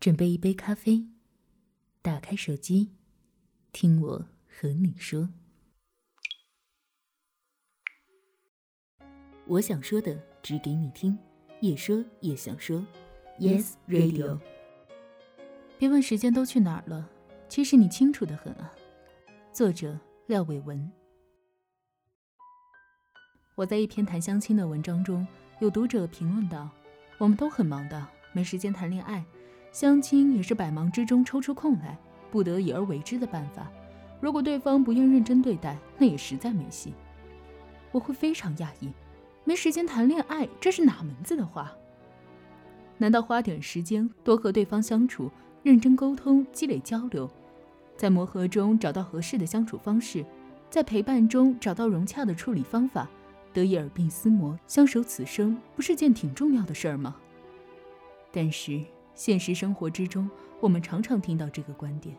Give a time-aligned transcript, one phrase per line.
[0.00, 1.06] 准备一杯咖啡，
[2.00, 2.90] 打开手机，
[3.70, 5.28] 听我和你说。
[9.46, 11.18] 我想说的，只给你听，
[11.60, 12.82] 也说也想说。
[13.38, 14.40] Yes Radio。
[15.78, 17.06] 别问时间都去哪儿了，
[17.50, 18.72] 其实你清楚的很啊。
[19.52, 20.90] 作者：廖伟文。
[23.54, 25.28] 我在一篇谈相亲的文章中，
[25.60, 26.70] 有读者评论道
[27.20, 29.22] ：“我们都很忙的，没时间谈恋爱。”
[29.72, 31.96] 相亲也是百忙之中抽出空来，
[32.30, 33.70] 不得已而为之的办法。
[34.20, 36.92] 如果对方不愿认真对待，那也实在没戏。
[37.92, 38.90] 我会非常讶异，
[39.44, 41.72] 没时间谈恋爱，这是哪门子的话？
[42.98, 45.30] 难道花点时间多和对方相处，
[45.62, 47.30] 认真沟通，积累交流，
[47.96, 50.24] 在磨合中找到合适的相处方式，
[50.68, 53.08] 在陪伴中找到融洽的处理方法，
[53.52, 57.16] 得以耳鬓厮磨，相守此生，不是件挺重要的事儿吗？
[58.32, 58.82] 但是。
[59.20, 62.16] 现实生活之中，我们常常听到这个观点。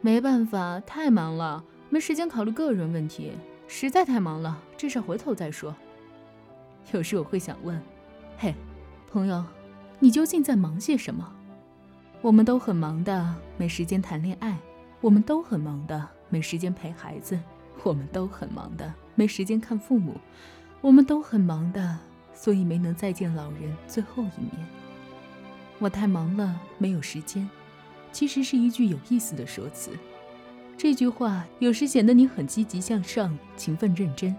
[0.00, 3.32] 没办法，太忙了，没时间考虑个人问题，
[3.66, 5.74] 实在太忙了，这事回头再说。
[6.92, 7.82] 有时我会想问：
[8.38, 8.54] 嘿，
[9.10, 9.44] 朋友，
[9.98, 11.28] 你究竟在忙些什么？
[12.20, 14.52] 我们都很忙的，没时间谈恋爱；
[15.00, 17.36] 我们都很忙的，没时间陪孩子；
[17.82, 20.12] 我们都很忙的，没时间看父母；
[20.82, 21.98] 我们都很忙的，
[22.32, 24.81] 所以没能再见老人最后一面。
[25.82, 27.50] 我太忙了，没有时间。
[28.12, 29.90] 其实是一句有意思的说辞。
[30.78, 34.32] 这句话有时显得你很积极向上、勤奋认真，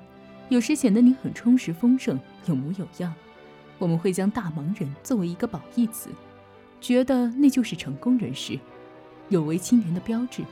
[0.48, 3.14] 有时显得你很充实丰盛、有模有样。
[3.78, 6.10] 我们会将大忙人作为一个褒义词，
[6.80, 8.58] 觉得那就是成功人士、
[9.28, 10.44] 有为青年的标志。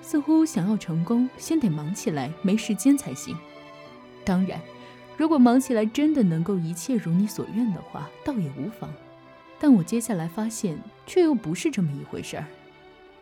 [0.00, 3.36] 似乎想要成功，先得忙起来，没时间才行。
[4.24, 4.60] 当然，
[5.16, 8.88] 如果忙起来真的能够一切如你所愿的话，倒也无妨。
[9.60, 10.76] 但我接下来发现，
[11.06, 12.46] 却又不是这么一回事儿。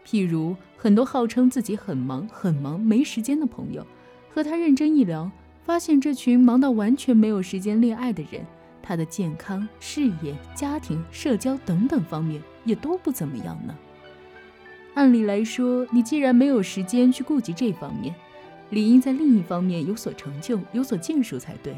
[0.07, 3.85] 譬如，很多号称自己很忙、很忙、没时间的朋友，
[4.33, 5.29] 和他认真一聊，
[5.65, 8.47] 发现这群忙到完全没有时间恋爱的人，
[8.81, 13.77] 他的健康、事业、家庭、社交等等方面也都不怎么样呢。
[14.95, 18.15] 按理来说，你既然没有时间去顾及这方面，
[18.71, 21.75] 理应在另一方面有所成就、有所建树才对。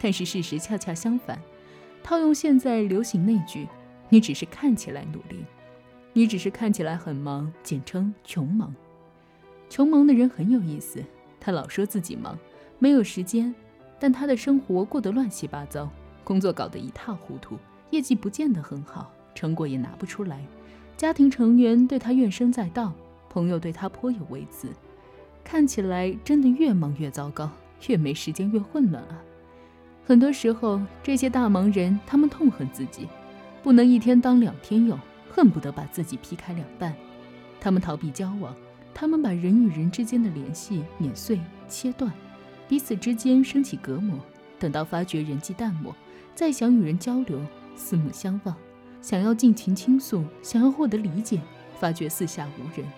[0.00, 1.38] 但是事实恰恰相反。
[2.02, 3.66] 套用现在流行那句。
[4.08, 5.44] 你只是看起来努力，
[6.12, 8.74] 你只是看起来很忙，简称穷忙。
[9.68, 11.02] 穷忙的人很有意思，
[11.40, 12.38] 他老说自己忙，
[12.78, 13.54] 没有时间，
[13.98, 15.90] 但他的生活过得乱七八糟，
[16.22, 17.56] 工作搞得一塌糊涂，
[17.90, 20.40] 业绩不见得很好，成果也拿不出来，
[20.96, 22.92] 家庭成员对他怨声载道，
[23.28, 24.68] 朋友对他颇有微词，
[25.42, 27.50] 看起来真的越忙越糟糕，
[27.88, 29.20] 越没时间越混乱啊！
[30.06, 33.08] 很多时候，这些大忙人，他们痛恨自己。
[33.66, 34.96] 不能一天当两天用，
[35.28, 36.94] 恨不得把自己劈开两半。
[37.58, 38.54] 他们逃避交往，
[38.94, 42.12] 他们把人与人之间的联系碾碎、切断，
[42.68, 44.20] 彼此之间升起隔膜。
[44.60, 45.92] 等到发觉人际淡漠，
[46.32, 47.44] 再想与人交流，
[47.74, 48.54] 四目相望，
[49.02, 51.40] 想要尽情倾诉，想要获得理解，
[51.80, 52.88] 发觉四下无人，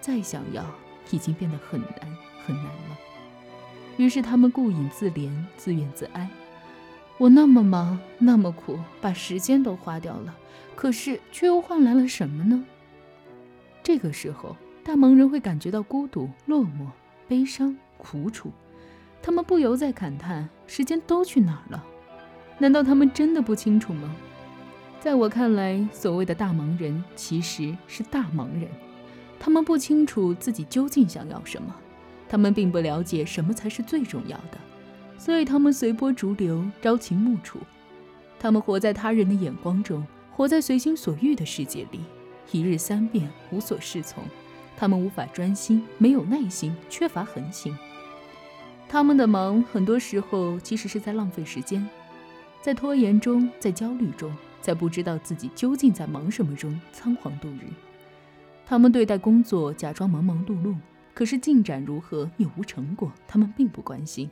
[0.00, 0.64] 再想要，
[1.10, 2.96] 已经变得很难很难了。
[3.96, 6.30] 于是他们顾影自怜，自怨自哀。
[7.18, 10.36] 我那么忙，那么苦，把时间都花掉了，
[10.74, 12.62] 可是却又换来了什么呢？
[13.82, 14.54] 这个时候，
[14.84, 16.86] 大忙人会感觉到孤独、落寞、
[17.26, 18.52] 悲伤、苦楚，
[19.22, 21.84] 他们不由在感叹：时间都去哪儿了？
[22.58, 24.14] 难道他们真的不清楚吗？
[25.00, 28.68] 在我看来，所谓的大忙人其实是大忙人，
[29.38, 31.74] 他们不清楚自己究竟想要什么，
[32.28, 34.58] 他们并不了解什么才是最重要的。
[35.18, 37.58] 所以他们随波逐流，朝秦暮楚。
[38.38, 42.00] 他们活在他人的眼光中，活在随心所欲的世界里，
[42.52, 44.22] 一日三变，无所适从。
[44.76, 47.74] 他们无法专心，没有耐心，缺乏恒心。
[48.88, 51.88] 他们的忙，很多时候其实是在浪费时间，
[52.60, 54.30] 在拖延中，在焦虑中，
[54.60, 57.62] 在不知道自己究竟在忙什么中仓皇度日。
[58.66, 60.76] 他们对待工作假装忙忙碌碌，
[61.14, 64.28] 可是进展如何，有无成果，他们并不关心。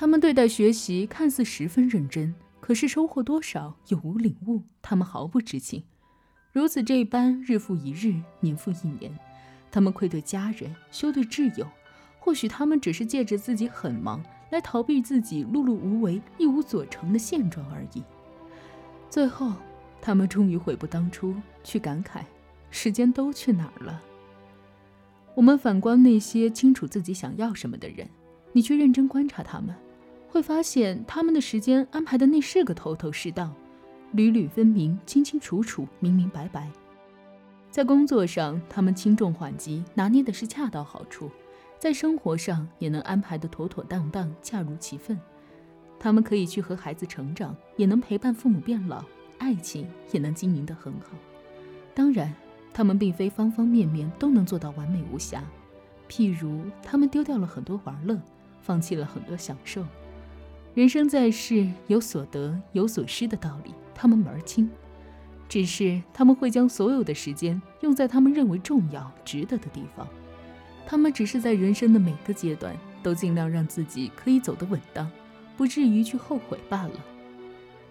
[0.00, 5.82] 他们对待学习看似十分认真，可是收获多少，有无领悟，他们毫不知情。
[6.52, 9.12] 如此这般，日复一日，年复一年，
[9.72, 11.66] 他们愧对家人，羞对挚友。
[12.20, 18.04] 或许他们只是借着自己很忙，来逃避自己碌碌无为、一无所成的现状而已。
[19.10, 19.52] 最后，
[20.00, 21.34] 他们终于悔不当初，
[21.64, 22.20] 去感慨：
[22.70, 24.00] 时间都去哪儿了？
[25.34, 28.08] 我们反观那些清楚自己想要什么的人，
[28.52, 29.74] 你去认真观察他们。
[30.28, 33.52] 会发现他们的时间安排的那是个头头是道，
[34.12, 36.70] 缕缕分明，清清楚楚，明明白白。
[37.70, 41.28] 在工作上，他们轻重缓急拿捏的是恰到好处；
[41.78, 45.18] 在生活上，也能安排的妥妥当当，恰如其分。
[45.98, 49.04] 他们可以去和孩子成长，也能陪伴父母变老，
[49.38, 51.16] 爱情也能经营得很好。
[51.94, 52.32] 当然，
[52.72, 55.42] 他们并非方方面面都能做到完美无瑕。
[56.08, 58.18] 譬如，他们丢掉了很多玩乐，
[58.62, 59.84] 放弃了很多享受。
[60.74, 64.70] 人生在世，有所得有所失的道理，他们门儿清。
[65.48, 70.06] 只是他们会将所有的时间用在他们认为重要、值得的地方。
[70.86, 75.10] 他们只是在人生的每个阶段都尽量让自己可以走得稳当。
[75.56, 77.04] 不至于去后悔罢了。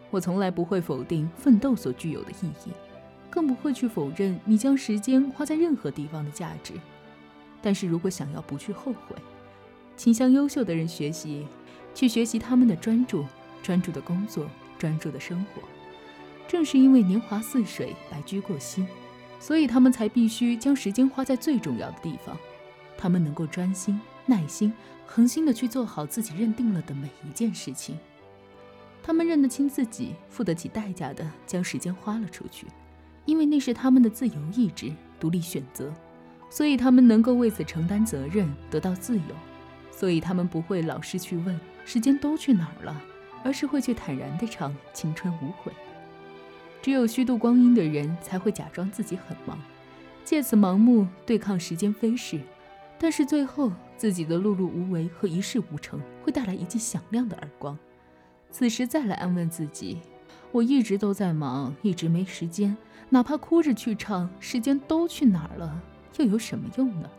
[0.09, 2.71] 我从来不会否定奋斗所具有的意义，
[3.29, 6.71] 更不会去否认你将时间花在任何地方的价值。
[7.61, 9.17] 但是如果想要不去后悔，
[9.97, 11.45] 请向优秀的人学习，
[11.97, 13.25] 去学习他们的专注、
[13.63, 14.47] 专注的工作、
[14.77, 15.63] 专注的生活。
[16.47, 18.85] 正是因为年华似水，白驹过隙，
[19.39, 22.37] 所以他们才必须将时间花在最重要的地方。
[22.95, 23.99] 他们能够专心。
[24.29, 24.73] 耐心、
[25.05, 27.97] 恒心地去做好自己认定了的每一件事情。
[29.01, 32.67] 他们认得清自己，付得起代价的将时间花了出去，
[33.23, 35.93] 因为那是他们的自由意志、独立选择，
[36.49, 39.35] 所以他们能够为此承担责任，得到自由。
[39.89, 41.57] 所以他们不会老是去问
[41.87, 43.01] 时间都去哪儿了，
[43.45, 45.71] 而是会去坦然地唱青春无悔。
[46.81, 49.57] 只有虚度光阴的人才会假装自己很忙，
[50.25, 52.41] 借此盲目对抗时间飞逝。
[52.99, 57.77] 但是最后，自己的碌碌无为和一事无成，会带来一记响亮的耳光。
[58.51, 59.99] 此时再来安慰自己，
[60.51, 62.75] 我一直都在忙，一直没时间，
[63.07, 65.81] 哪怕哭着去唱，时间都去哪儿了，
[66.17, 67.09] 又有什么用呢？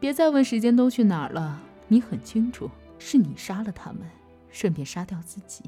[0.00, 2.68] 别再问时间都去哪儿了，你很清楚，
[3.04, 4.08] 是你杀了他们，
[4.48, 5.64] 顺便杀掉自己。